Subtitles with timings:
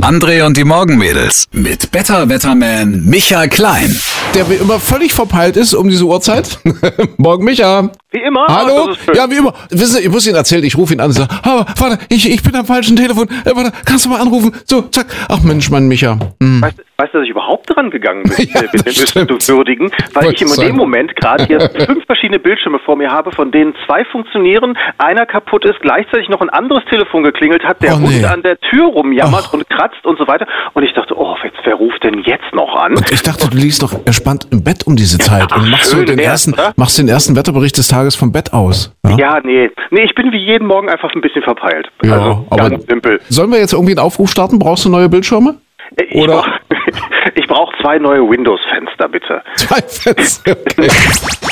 [0.00, 3.90] André und die Morgenmädels mit Better Wetterman Michael Klein.
[4.34, 6.60] Der wie immer völlig verpeilt ist um diese Uhrzeit.
[7.16, 7.90] Morgen Micha.
[8.12, 8.46] Wie immer?
[8.48, 8.94] Hallo?
[9.14, 9.52] Ja, wie immer.
[9.70, 12.30] Wissen Sie, ich muss Ihnen erzählen, ich rufe ihn an und sage, aber warte, ich,
[12.30, 13.26] ich bin am falschen Telefon.
[13.44, 14.52] Äh, warte, kannst du mal anrufen?
[14.64, 15.06] So, zack.
[15.28, 16.16] Ach Mensch, mein Micha.
[16.40, 16.62] Hm.
[16.62, 20.44] Weißt, weißt du, dass ich überhaupt dran gegangen bin, Ja, äh, zu würdigen, weil Wollte
[20.44, 24.04] ich in dem Moment gerade hier fünf verschiedene Bildschirme vor mir habe, von denen zwei
[24.04, 28.06] funktionieren, einer kaputt ist, gleichzeitig noch ein anderes Telefon geklingelt hat, der Oh, nee.
[28.18, 30.46] Hund an der Tür rumjammert und kratzt und so weiter.
[30.74, 32.92] Und ich dachte, oh, jetzt, wer ruft denn jetzt noch an?
[32.94, 35.96] Und ich dachte, du liegst doch entspannt im Bett um diese Zeit und machst so
[35.96, 38.94] schön den wär's, ersten, machst den ersten Wetterbericht des Tages vom Bett aus.
[39.06, 39.16] Ja?
[39.18, 39.70] Ja, nee.
[39.90, 41.88] Nee, ich bin wie jeden Morgen einfach ein bisschen verpeilt.
[42.04, 43.20] Ja, also, aber- ganz simpel.
[43.28, 44.58] Sollen wir jetzt irgendwie einen Aufruf starten?
[44.58, 45.56] Brauchst du neue Bildschirme?
[45.96, 46.48] Äh, Ich Oder- brauch-
[47.34, 49.42] Ich brauche zwei neue Windows-Fenster, bitte.
[49.56, 50.52] Zwei Fenster.
[50.52, 50.88] Okay.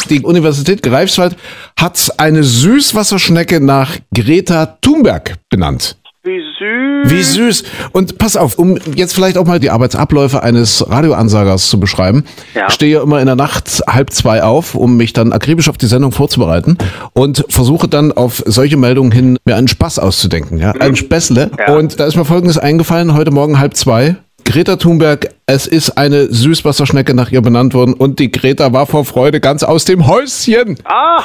[0.08, 1.36] Die Universität Greifswald
[1.78, 5.96] hat eine Süßwasserschnecke nach Greta Thunberg benannt.
[6.26, 7.10] Wie süß.
[7.12, 7.64] Wie süß.
[7.92, 12.24] Und pass auf, um jetzt vielleicht auch mal die Arbeitsabläufe eines Radioansagers zu beschreiben.
[12.54, 12.68] Ja.
[12.68, 15.84] Ich stehe immer in der Nacht halb zwei auf, um mich dann akribisch auf die
[15.84, 16.78] Sendung vorzubereiten
[17.12, 20.56] und versuche dann auf solche Meldungen hin mir einen Spaß auszudenken.
[20.56, 20.70] Ja?
[20.70, 21.48] Ein Späßle.
[21.48, 21.58] Mhm.
[21.58, 21.74] Ja.
[21.74, 24.16] Und da ist mir Folgendes eingefallen, heute Morgen halb zwei.
[24.44, 29.04] Greta Thunberg, es ist eine Süßwasserschnecke nach ihr benannt worden und die Greta war vor
[29.04, 30.78] Freude ganz aus dem Häuschen.
[30.84, 31.22] Ah,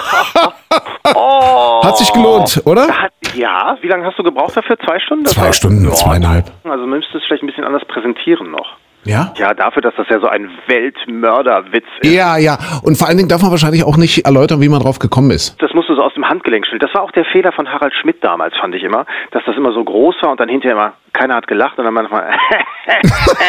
[1.15, 1.83] oh.
[1.83, 2.87] Hat sich gelohnt, oder?
[2.87, 4.77] Hat, ja, wie lange hast du gebraucht dafür?
[4.79, 5.25] Zwei Stunden?
[5.25, 6.49] Zwei Stunden, zweieinhalb.
[6.63, 8.77] Also man müsste es vielleicht ein bisschen anders präsentieren noch.
[9.05, 9.33] Ja?
[9.37, 12.11] Ja, dafür, dass das ja so ein Weltmörderwitz ist.
[12.11, 12.57] Ja, ja.
[12.83, 15.61] Und vor allen Dingen darf man wahrscheinlich auch nicht erläutern, wie man drauf gekommen ist.
[15.61, 16.79] Das musst du so aus dem Handgelenk stellen.
[16.79, 19.71] Das war auch der Fehler von Harald Schmidt damals, fand ich immer, dass das immer
[19.71, 22.29] so groß war und dann hinterher immer keiner hat gelacht und dann manchmal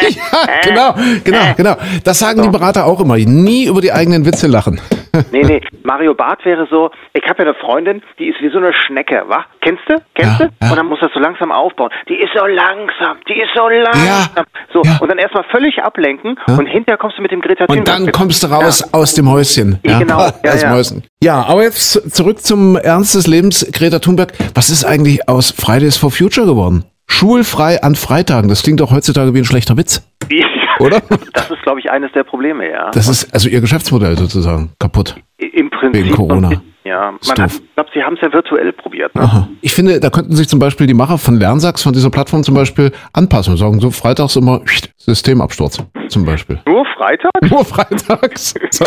[0.09, 1.75] ja, genau, genau, genau.
[2.03, 3.17] Das sagen die Berater auch immer.
[3.17, 4.79] Nie über die eigenen Witze lachen.
[5.31, 8.57] Nee, nee, Mario Barth wäre so, ich habe ja eine Freundin, die ist wie so
[8.57, 9.45] eine Schnecke, wa?
[9.61, 9.95] Kennst du?
[10.15, 10.53] Kennst Ja, du?
[10.61, 10.69] ja.
[10.71, 11.89] Und dann muss das so langsam aufbauen.
[12.07, 14.45] Die ist so langsam, die ist so langsam.
[14.73, 18.11] So, und dann erstmal völlig ablenken und hinterher kommst du mit dem Greta Und dann
[18.11, 19.79] kommst du raus aus dem Häuschen.
[19.85, 20.29] Ja, genau.
[20.43, 20.95] Ja, aus.
[21.23, 23.65] Ja, aber jetzt zurück zum Ernst des Lebens.
[23.71, 26.85] Greta Thunberg, was ist eigentlich aus Fridays for Future geworden?
[27.11, 28.49] Schulfrei an Freitagen.
[28.49, 30.07] Das klingt doch heutzutage wie ein schlechter Witz.
[30.29, 30.47] Ja.
[30.79, 31.01] Oder?
[31.33, 32.91] Das ist, glaube ich, eines der Probleme, ja.
[32.91, 35.15] Das ist also ihr Geschäftsmodell sozusagen kaputt.
[35.37, 36.05] Im Prinzip.
[36.05, 36.61] Wegen Corona.
[36.83, 39.13] Ja, man hat, ich glaube, sie haben es ja virtuell probiert.
[39.13, 39.21] Ne?
[39.21, 39.47] Aha.
[39.61, 42.55] Ich finde, da könnten sich zum Beispiel die Macher von Lernsachs, von dieser Plattform zum
[42.55, 44.61] Beispiel, anpassen und sagen, so freitags immer
[44.97, 45.77] Systemabsturz
[46.07, 46.59] zum Beispiel.
[46.67, 47.31] Nur Freitag?
[47.49, 48.53] Nur freitags.
[48.71, 48.85] So.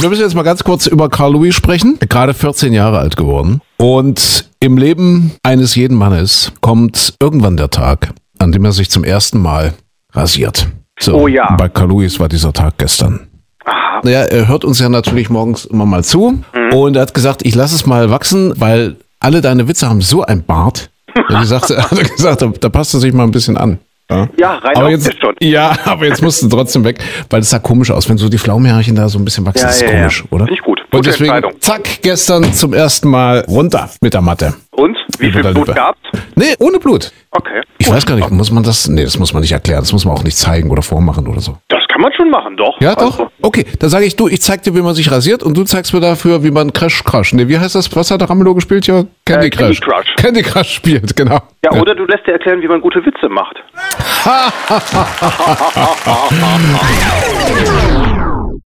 [0.00, 1.98] Wir müssen jetzt mal ganz kurz über Carl Louis sprechen.
[2.08, 3.60] Gerade 14 Jahre alt geworden.
[3.78, 9.04] Und im Leben eines jeden Mannes kommt irgendwann der Tag, an dem er sich zum
[9.04, 9.74] ersten Mal
[10.12, 10.68] rasiert.
[11.00, 11.54] So, Oh ja.
[11.56, 13.28] Bei Carl Louis war dieser Tag gestern.
[13.64, 14.00] Aha.
[14.04, 16.42] Naja, er hört uns ja natürlich morgens immer mal zu.
[16.72, 20.22] Und er hat gesagt, ich lasse es mal wachsen, weil alle deine Witze haben so
[20.22, 20.90] ein Bart.
[21.16, 23.78] Er hat gesagt, er hat gesagt da, da passt er sich mal ein bisschen an.
[24.10, 25.34] Ja, Ja, rein aber jetzt, schon.
[25.40, 26.98] ja, aber jetzt musst du trotzdem weg,
[27.30, 29.60] weil das sah komisch aus, wenn so die Pflaumenhärchen da so ein bisschen wachsen.
[29.62, 29.98] Ja, das ist ja, ja.
[30.00, 30.44] komisch, oder?
[30.46, 30.80] Finde ich gut.
[30.80, 31.60] Und Gute deswegen, Entscheidung.
[31.60, 34.54] zack, gestern zum ersten Mal runter mit der Matte.
[34.72, 34.96] Und?
[35.18, 35.98] Wie viel Blut gab's?
[36.34, 37.12] Nee, ohne Blut.
[37.30, 37.62] Okay.
[37.78, 38.88] Ich weiß gar nicht, muss man das?
[38.88, 39.80] Nee, das muss man nicht erklären.
[39.80, 41.58] Das muss man auch nicht zeigen oder vormachen oder so.
[41.94, 42.80] Kann man schon machen, doch.
[42.80, 43.30] Ja, Also, doch.
[43.40, 45.94] Okay, dann sage ich, du, ich zeig dir, wie man sich rasiert und du zeigst
[45.94, 47.32] mir dafür, wie man Crash Crash.
[47.34, 47.94] Nee, wie heißt das?
[47.94, 48.84] Was hat der Ramelow gespielt?
[48.88, 49.80] Ja, Candy Äh, Crush.
[49.80, 50.14] Candy Crush.
[50.16, 51.38] Candy Crush spielt, genau.
[51.64, 53.62] Ja, oder du lässt dir erklären, wie man gute Witze macht.